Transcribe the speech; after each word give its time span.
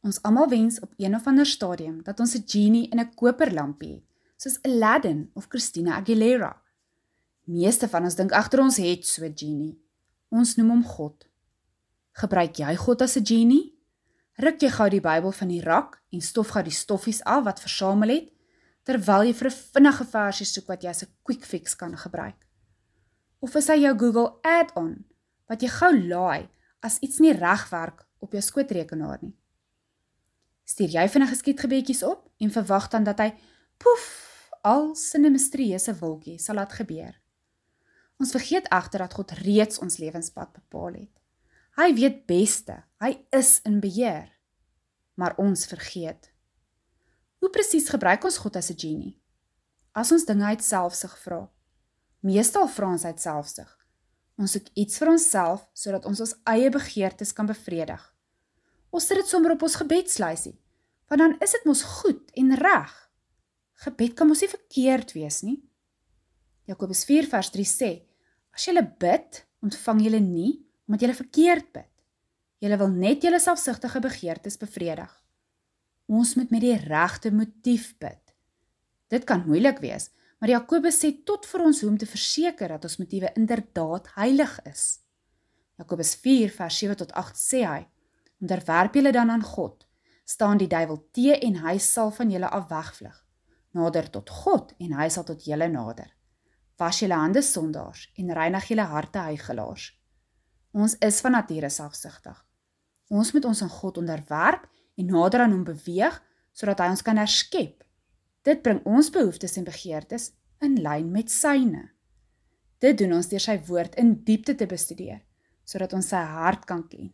Ons 0.00 0.22
almal 0.24 0.48
wens 0.48 0.78
op 0.80 0.92
een 0.96 1.14
of 1.14 1.26
ander 1.26 1.46
stadium 1.46 2.02
dat 2.02 2.20
ons 2.20 2.34
'n 2.34 2.44
genie 2.46 2.88
in 2.88 3.00
'n 3.00 3.14
koperlampie 3.14 3.92
het, 3.94 4.04
soos 4.36 4.62
Aladdin 4.62 5.30
of 5.34 5.46
Christina 5.48 5.96
Aguilera. 5.96 6.62
Meeste 7.44 7.88
van 7.88 8.02
ons 8.04 8.14
dink 8.14 8.32
agter 8.32 8.60
ons 8.60 8.76
het 8.76 9.06
so 9.06 9.24
'n 9.24 9.36
genie. 9.36 9.78
Ons 10.28 10.56
noem 10.56 10.68
hom 10.68 10.84
God. 10.84 11.26
Gebruik 12.12 12.56
jy 12.56 12.76
God 12.76 13.02
as 13.02 13.16
'n 13.16 13.26
genie? 13.26 13.74
Ruk 14.34 14.60
jy 14.60 14.70
gou 14.70 14.88
die 14.88 15.00
Bybel 15.00 15.32
van 15.32 15.48
die 15.48 15.62
rak 15.62 16.02
en 16.10 16.20
stof 16.20 16.48
gou 16.48 16.62
die 16.62 16.72
stoffies 16.72 17.24
af 17.24 17.44
wat 17.44 17.60
versamel 17.60 18.08
het, 18.08 18.32
terwyl 18.84 19.22
jy 19.24 19.34
vir 19.34 19.48
'n 19.48 19.60
vinnige 19.72 20.04
versie 20.04 20.46
soek 20.46 20.66
wat 20.66 20.82
jy 20.82 20.88
as 20.88 21.02
'n 21.02 21.12
quick 21.22 21.44
fix 21.44 21.76
kan 21.76 21.96
gebruik? 21.96 22.46
Of 23.38 23.54
is 23.54 23.68
hy 23.68 23.80
jou 23.80 23.98
Google 23.98 24.38
add-on 24.42 25.04
wat 25.48 25.60
jy 25.60 25.68
gou 25.68 25.92
laai 26.08 26.48
as 26.80 26.98
iets 26.98 27.18
nie 27.18 27.32
reg 27.32 27.68
werk 27.70 28.06
op 28.18 28.32
jou 28.32 28.42
skootrekenaar 28.42 29.18
nie? 29.22 29.36
Stuur 30.70 30.92
jy 30.94 31.06
vinnige 31.10 31.34
skietgebedjies 31.34 32.02
op 32.06 32.28
en 32.38 32.52
verwag 32.54 32.86
dan 32.92 33.06
dat 33.06 33.18
hy 33.22 33.30
poef 33.82 34.06
al 34.62 34.94
sin 34.94 35.26
'n 35.26 35.32
misterieuse 35.32 35.94
wolkie 35.98 36.38
sal 36.38 36.54
laat 36.54 36.72
gebeur. 36.72 37.14
Ons 38.20 38.30
vergeet 38.36 38.68
egter 38.68 39.00
dat 39.00 39.14
God 39.14 39.30
reeds 39.30 39.78
ons 39.78 39.96
lewenspad 39.98 40.52
bepaal 40.52 40.94
het. 40.94 41.14
Hy 41.76 41.94
weet 41.94 42.26
beste. 42.26 42.82
Hy 43.00 43.26
is 43.32 43.60
in 43.64 43.80
beheer. 43.80 44.28
Maar 45.14 45.36
ons 45.36 45.66
vergeet. 45.66 46.32
Hoe 47.38 47.50
presies 47.50 47.88
gebruik 47.88 48.24
ons 48.24 48.38
God 48.38 48.56
as 48.56 48.70
'n 48.70 48.78
genie? 48.78 49.20
As 49.92 50.12
ons 50.12 50.24
dinge 50.24 50.44
uit 50.44 50.64
selfsug 50.64 51.18
vra. 51.18 51.50
Meestal 52.20 52.68
vra 52.68 52.92
ons 52.92 53.04
uit 53.04 53.20
selfsug. 53.20 53.78
Ons 54.36 54.52
soek 54.52 54.68
iets 54.74 54.98
vir 54.98 55.08
onsself 55.08 55.68
sodat 55.72 56.04
ons 56.04 56.20
ons 56.20 56.34
eie 56.44 56.70
begeertes 56.70 57.32
kan 57.32 57.46
bevredig. 57.46 58.14
Ons 58.90 59.06
sit 59.06 59.20
dit 59.20 59.28
sommer 59.28 59.54
op 59.54 59.62
ons 59.66 59.78
gebedslysie. 59.78 60.56
Want 61.10 61.22
dan 61.22 61.36
is 61.42 61.54
dit 61.56 61.66
mos 61.66 61.82
goed 62.00 62.30
en 62.38 62.54
reg. 62.58 62.94
Gebed 63.84 64.14
kan 64.18 64.28
mos 64.28 64.42
nie 64.44 64.50
verkeerd 64.50 65.14
wees 65.16 65.40
nie. 65.46 65.58
Jakobus 66.70 67.04
4 67.08 67.26
vers 67.30 67.50
3 67.54 67.66
sê: 67.66 67.90
As 68.54 68.66
jy 68.66 68.74
bid, 68.78 69.44
ontvang 69.64 70.04
jy 70.04 70.20
nie 70.20 70.52
omdat 70.90 71.06
jy 71.06 71.14
verkeerd 71.14 71.68
bid. 71.72 71.90
Jy 72.60 72.76
wil 72.76 72.90
net 72.90 73.22
jou 73.22 73.30
selfsugtige 73.38 74.00
begeertes 74.02 74.58
bevredig. 74.58 75.10
Ons 76.10 76.34
moet 76.34 76.50
met 76.50 76.64
die 76.64 76.74
regte 76.74 77.30
motief 77.30 77.92
bid. 78.02 78.34
Dit 79.10 79.24
kan 79.26 79.44
moeilik 79.46 79.78
wees, 79.78 80.08
maar 80.42 80.50
Jakobus 80.50 80.98
sê 80.98 81.12
tot 81.24 81.46
vir 81.46 81.62
ons 81.62 81.80
hoe 81.80 81.92
om 81.92 81.98
te 81.98 82.08
verseker 82.10 82.74
dat 82.74 82.84
ons 82.88 82.98
motiewe 82.98 83.30
inderdaad 83.38 84.10
heilig 84.16 84.56
is. 84.66 84.98
Jakobus 85.78 86.16
4 86.18 86.50
vers 86.58 86.82
7 86.82 86.98
tot 87.04 87.14
8 87.22 87.38
sê 87.38 87.62
hy: 87.64 87.80
Onderwerp 88.40 88.94
julle 88.94 89.12
dan 89.12 89.30
aan 89.30 89.42
God, 89.42 89.86
staan 90.24 90.56
die 90.56 90.68
duiwel 90.68 91.02
te 91.12 91.34
en 91.36 91.58
hy 91.60 91.76
sal 91.78 92.08
van 92.16 92.30
julle 92.32 92.48
af 92.48 92.70
wegvlug. 92.70 93.16
Nader 93.76 94.08
tot 94.10 94.30
God 94.32 94.72
en 94.80 94.94
hy 94.96 95.08
sal 95.12 95.26
tot 95.28 95.44
julle 95.44 95.68
nader. 95.68 96.08
Was 96.80 97.02
julle 97.02 97.18
hande 97.20 97.42
sondaars 97.44 98.06
en 98.16 98.32
reinig 98.34 98.70
julle 98.72 98.86
harte 98.88 99.20
heiligelaars. 99.26 99.90
Ons 100.72 100.96
is 101.04 101.20
van 101.20 101.36
nature 101.36 101.68
selfsugtig. 101.68 102.38
Ons 103.10 103.34
moet 103.36 103.44
ons 103.44 103.62
aan 103.62 103.74
God 103.76 104.00
onderwerp 104.00 104.64
en 104.96 105.12
nader 105.12 105.44
aan 105.44 105.52
hom 105.58 105.66
beweeg 105.68 106.16
sodat 106.56 106.80
hy 106.80 106.88
ons 106.94 107.04
kan 107.04 107.20
herskep. 107.20 107.84
Dit 108.46 108.64
bring 108.64 108.80
ons 108.88 109.12
behoeftes 109.12 109.58
en 109.60 109.68
begeertes 109.68 110.30
in 110.64 110.80
lyn 110.80 111.12
met 111.12 111.28
syne. 111.30 111.90
Dit 112.80 112.96
doen 113.02 113.18
ons 113.20 113.28
deur 113.28 113.44
sy 113.44 113.60
woord 113.68 114.00
in 114.00 114.16
diepte 114.24 114.56
te 114.56 114.66
bestudeer 114.70 115.20
sodat 115.68 115.92
ons 115.94 116.08
sy 116.08 116.18
hart 116.24 116.64
kan 116.66 116.86
ken 116.88 117.12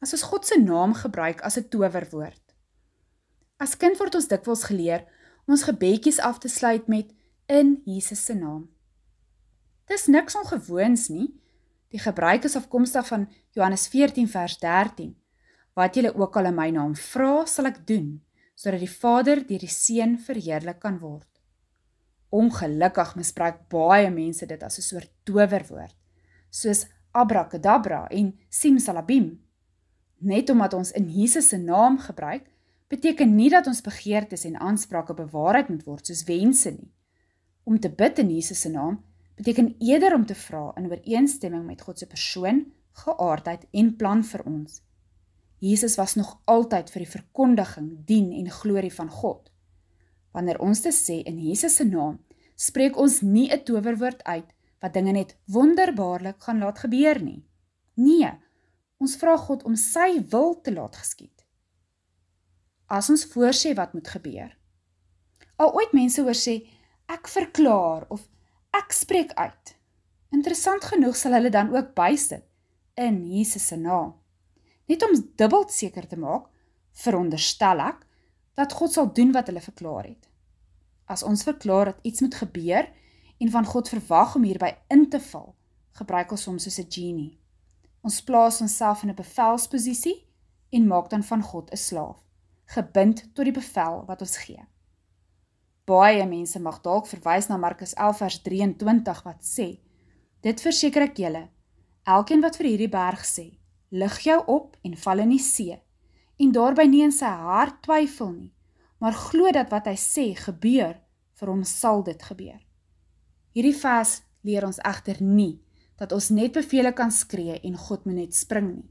as 0.00 0.14
ons 0.16 0.24
God 0.24 0.46
se 0.48 0.56
naam 0.58 0.94
gebruik 0.96 1.42
as 1.44 1.56
'n 1.58 1.68
towerwoord. 1.68 2.44
As 3.58 3.76
kind 3.76 3.98
word 3.98 4.14
ons 4.14 4.28
dikwels 4.28 4.64
geleer 4.64 5.04
om 5.46 5.52
ons 5.52 5.68
gebedjies 5.68 6.18
af 6.18 6.38
te 6.38 6.48
sluit 6.48 6.88
met 6.88 7.12
in 7.46 7.82
Jesus 7.84 8.24
se 8.24 8.34
naam. 8.34 8.68
Dis 9.86 10.06
niks 10.06 10.36
ongewoons 10.36 11.08
nie. 11.08 11.34
Die 11.90 11.98
gebruik 11.98 12.44
is 12.44 12.56
afkomstig 12.56 13.06
van 13.06 13.28
Johannes 13.50 13.88
14 13.88 14.28
vers 14.28 14.58
13. 14.58 15.16
Wat 15.74 15.94
julle 15.94 16.14
ook 16.14 16.36
al 16.36 16.44
in 16.44 16.54
my 16.54 16.70
naam 16.70 16.94
vra, 16.94 17.46
sal 17.46 17.66
ek 17.66 17.86
doen, 17.86 18.22
sodat 18.54 18.80
die 18.80 18.90
Vader 19.00 19.46
deur 19.46 19.58
die 19.58 19.68
Seun 19.68 20.18
verheerlik 20.18 20.80
kan 20.80 20.98
word. 20.98 21.28
Ongelukkig 22.30 23.16
misbruik 23.16 23.68
baie 23.68 24.10
mense 24.10 24.46
dit 24.46 24.62
as 24.62 24.78
'n 24.78 24.82
soort 24.82 25.10
towerwoord, 25.24 25.96
soos 26.50 26.86
abrakadabra 27.12 28.06
en 28.10 28.38
simsalabim 28.48 29.40
net 30.20 30.50
omdat 30.50 30.74
ons 30.74 30.92
in 30.92 31.08
Jesus 31.10 31.48
se 31.48 31.58
naam 31.58 31.98
gebruik, 31.98 32.46
beteken 32.90 33.34
nie 33.34 33.50
dat 33.50 33.66
ons 33.70 33.82
begeertes 33.82 34.44
en 34.44 34.58
aansprake 34.58 35.14
bewaarheid 35.14 35.68
moet 35.68 35.84
word 35.86 36.06
soos 36.06 36.24
wense 36.28 36.70
nie. 36.70 36.90
Om 37.64 37.78
te 37.78 37.90
bid 37.90 38.18
in 38.18 38.30
Jesus 38.34 38.60
se 38.60 38.70
naam 38.70 38.98
beteken 39.40 39.74
eerder 39.78 40.14
om 40.14 40.26
te 40.26 40.34
vra 40.34 40.72
in 40.76 40.90
ooreenstemming 40.90 41.64
met 41.66 41.80
God 41.80 41.98
se 41.98 42.06
persoon, 42.06 42.66
geaardheid 43.04 43.66
en 43.70 43.94
plan 43.96 44.24
vir 44.26 44.42
ons. 44.44 44.82
Jesus 45.60 45.96
was 45.96 46.16
nog 46.16 46.34
altyd 46.44 46.90
vir 46.92 47.04
die 47.04 47.12
verkondiging, 47.12 47.88
dien 48.08 48.32
en 48.36 48.50
glorie 48.50 48.92
van 48.92 49.08
God. 49.12 49.48
Wanneer 50.36 50.60
ons 50.60 50.82
dit 50.84 50.94
sê 50.96 51.20
in 51.24 51.38
Jesus 51.40 51.78
se 51.80 51.86
naam, 51.88 52.18
spreek 52.56 52.98
ons 52.98 53.20
nie 53.20 53.48
'n 53.48 53.64
towerwoord 53.64 54.22
uit 54.24 54.52
wat 54.80 54.92
dinge 54.92 55.12
net 55.12 55.36
wonderbaarlik 55.46 56.42
gaan 56.42 56.58
laat 56.58 56.78
gebeur 56.78 57.22
nie. 57.22 57.44
Nee, 57.94 58.32
Ons 59.00 59.16
vra 59.16 59.36
God 59.40 59.64
om 59.64 59.76
sy 59.80 60.20
wil 60.28 60.58
te 60.60 60.72
laat 60.74 60.98
geskied. 61.00 61.44
As 62.92 63.08
ons 63.08 63.24
voorsê 63.32 63.72
wat 63.78 63.94
moet 63.96 64.08
gebeur. 64.12 64.50
Al 65.56 65.72
ooit 65.72 65.94
mense 65.96 66.20
hoor 66.20 66.36
sê 66.36 66.58
ek 67.08 67.30
verklaar 67.32 68.04
of 68.12 68.26
ek 68.76 68.92
spreek 68.92 69.32
uit. 69.40 69.74
Interessant 70.36 70.84
genoeg 70.84 71.16
sal 71.16 71.34
hulle 71.38 71.50
dan 71.50 71.72
ook 71.72 71.94
bysit 71.96 72.44
in 73.00 73.22
Jesus 73.24 73.70
se 73.72 73.80
naam. 73.80 74.12
Net 74.90 75.02
om 75.06 75.16
dubbel 75.38 75.64
seker 75.72 76.06
te 76.06 76.18
maak, 76.20 76.50
veronderstel 76.92 77.80
ek 77.86 78.04
dat 78.58 78.74
God 78.76 78.92
sal 78.92 79.08
doen 79.16 79.32
wat 79.32 79.48
hulle 79.48 79.64
verklaar 79.64 80.10
het. 80.10 80.28
As 81.08 81.24
ons 81.24 81.46
verklaar 81.46 81.94
dat 81.94 82.04
iets 82.06 82.20
moet 82.20 82.36
gebeur 82.36 82.90
en 83.40 83.50
van 83.50 83.66
God 83.66 83.88
verwag 83.88 84.36
om 84.36 84.44
hierby 84.44 84.74
in 84.92 85.08
te 85.10 85.22
val, 85.30 85.54
gebruik 85.96 86.36
ons 86.36 86.44
hom 86.50 86.58
soos 86.58 86.78
'n 86.78 86.90
genie. 86.90 87.39
Ons 88.00 88.22
plaas 88.24 88.60
onsself 88.60 89.02
in 89.02 89.10
'n 89.10 89.14
bevelsposisie 89.14 90.26
en 90.70 90.86
maak 90.86 91.10
dan 91.10 91.22
van 91.22 91.42
God 91.42 91.70
'n 91.70 91.76
slaaf, 91.76 92.18
gebind 92.64 93.34
tot 93.34 93.44
die 93.44 93.52
bevel 93.52 94.04
wat 94.06 94.20
ons 94.20 94.36
gee. 94.36 94.64
Baie 95.84 96.26
mense 96.26 96.60
mag 96.60 96.80
dalk 96.80 97.06
verwys 97.06 97.46
na 97.48 97.56
Markus 97.56 97.94
11 97.94 98.16
vers 98.16 98.42
23 98.42 99.22
wat 99.22 99.42
sê: 99.42 99.80
Dit 100.40 100.60
verseker 100.60 101.02
ek 101.02 101.16
julle, 101.16 101.48
elkeen 102.04 102.40
wat 102.40 102.56
vir 102.56 102.66
hierdie 102.66 102.88
berg 102.88 103.24
sê, 103.24 103.58
lig 103.90 104.18
jou 104.20 104.42
op 104.46 104.76
en 104.82 104.96
val 104.96 105.18
in 105.18 105.28
die 105.28 105.38
see, 105.38 105.82
en 106.36 106.52
daarby 106.52 106.86
nie 106.86 107.02
in 107.02 107.12
sy 107.12 107.26
hart 107.26 107.82
twyfel 107.82 108.32
nie, 108.32 108.52
maar 108.98 109.12
glo 109.12 109.50
dat 109.50 109.70
wat 109.70 109.86
hy 109.86 109.96
sê 109.96 110.34
gebeur, 110.34 111.00
vir 111.34 111.48
hom 111.48 111.64
sal 111.64 112.02
dit 112.02 112.22
gebeur. 112.22 112.60
Hierdie 113.52 113.76
vers 113.76 114.22
leer 114.42 114.64
ons 114.64 114.78
egter 114.78 115.22
nie 115.22 115.60
dat 116.00 116.14
ons 116.16 116.30
net 116.32 116.54
bevele 116.56 116.94
kan 116.96 117.12
skree 117.12 117.58
en 117.60 117.76
God 117.76 118.06
moet 118.08 118.22
net 118.22 118.36
spring 118.36 118.70
nie. 118.72 118.88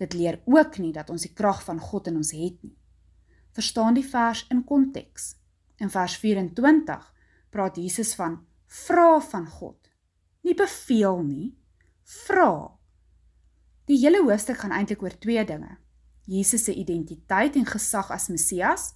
Dit 0.00 0.16
leer 0.16 0.40
ook 0.48 0.78
nie 0.80 0.92
dat 0.96 1.10
ons 1.12 1.26
die 1.26 1.34
krag 1.36 1.60
van 1.66 1.80
God 1.80 2.08
in 2.08 2.16
ons 2.22 2.32
het 2.32 2.56
nie. 2.64 2.76
Verstaan 3.52 3.98
die 3.98 4.06
vers 4.06 4.46
in 4.48 4.62
konteks. 4.64 5.34
In 5.76 5.92
vers 5.92 6.16
24 6.16 7.04
praat 7.52 7.76
Jesus 7.76 8.14
van 8.16 8.38
vra 8.70 9.18
van 9.20 9.44
God. 9.46 9.76
Nie 10.46 10.54
beveel 10.56 11.20
nie, 11.26 11.50
vra. 12.24 12.78
Die 13.90 13.98
hele 14.00 14.22
hoofstuk 14.24 14.62
gaan 14.62 14.72
eintlik 14.72 15.02
oor 15.04 15.16
twee 15.20 15.44
dinge. 15.44 15.76
Jesus 16.30 16.64
se 16.64 16.72
identiteit 16.72 17.58
en 17.58 17.68
gesag 17.68 18.12
as 18.14 18.30
Messias 18.32 18.94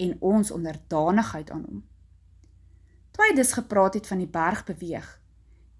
en 0.00 0.16
ons 0.20 0.52
onderdanigheid 0.54 1.50
aan 1.50 1.64
hom. 1.68 1.84
Toe 3.12 3.24
hy 3.26 3.34
dus 3.36 3.56
gepraat 3.56 3.96
het 3.98 4.08
van 4.08 4.20
die 4.22 4.30
berg 4.30 4.62
beweeg, 4.68 5.08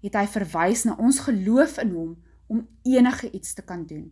het 0.03 0.17
hy 0.17 0.25
verwys 0.29 0.85
na 0.85 0.95
ons 1.01 1.19
geloof 1.25 1.77
in 1.81 1.93
hom 1.95 2.11
om 2.47 2.63
enige 2.87 3.31
iets 3.31 3.53
te 3.57 3.65
kan 3.65 3.85
doen 3.87 4.07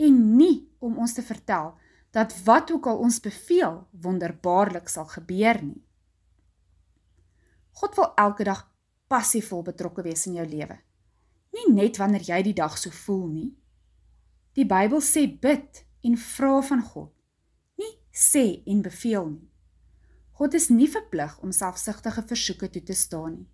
en 0.00 0.18
nie 0.36 0.66
om 0.80 0.98
ons 0.98 1.14
te 1.14 1.22
vertel 1.22 1.74
dat 2.16 2.34
wat 2.44 2.72
ook 2.74 2.88
al 2.90 2.98
ons 3.04 3.20
beveel 3.22 3.76
wonderbaarlik 4.02 4.88
sal 4.88 5.06
gebeur 5.06 5.60
nie. 5.62 5.82
God 7.78 7.94
wil 7.96 8.08
elke 8.18 8.44
dag 8.44 8.64
passievol 9.12 9.62
betrokke 9.62 10.02
wees 10.02 10.26
in 10.26 10.40
jou 10.40 10.46
lewe. 10.48 10.80
Nie 11.54 11.68
net 11.74 12.00
wanneer 12.00 12.24
jy 12.26 12.40
die 12.50 12.56
dag 12.56 12.78
so 12.78 12.90
voel 12.90 13.28
nie. 13.28 13.50
Die 14.58 14.66
Bybel 14.66 15.02
sê 15.04 15.26
bid 15.30 15.84
en 16.02 16.16
vra 16.18 16.58
van 16.66 16.82
God, 16.82 17.12
nie 17.78 17.92
sê 18.10 18.64
en 18.66 18.82
beveel 18.82 19.28
nie. 19.30 19.48
God 20.40 20.56
is 20.56 20.70
nie 20.72 20.88
verplig 20.90 21.36
om 21.44 21.52
selfsugtige 21.54 22.24
versoeke 22.26 22.70
toe 22.72 22.82
te 22.82 22.96
staan 22.96 23.34
nie 23.36 23.48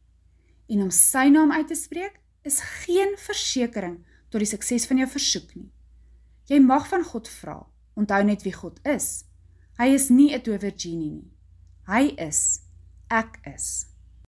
en 0.69 0.83
om 0.83 0.91
sy 0.91 1.29
naam 1.29 1.53
uit 1.53 1.69
te 1.69 1.75
spreek 1.75 2.21
is 2.43 2.61
geen 2.85 3.15
versekering 3.19 4.05
tot 4.31 4.43
die 4.43 4.51
sukses 4.51 4.87
van 4.87 4.99
jou 4.99 5.09
versoek 5.09 5.55
nie. 5.55 5.71
Jy 6.47 6.61
mag 6.63 6.89
van 6.89 7.03
God 7.05 7.29
vra, 7.29 7.67
Onthou 7.97 8.21
net 8.29 8.43
wie 8.45 8.53
God 8.53 8.77
is. 8.85 9.25
Hy 9.81 9.89
is 9.97 10.11
nie 10.13 10.35
'n 10.35 10.43
tower 10.43 10.73
genie 10.77 11.11
nie. 11.11 11.31
Hy 11.89 12.13
is 12.21 12.61
ek 13.09 13.41
is. 13.55 13.87